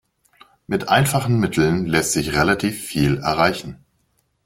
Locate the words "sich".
2.13-2.33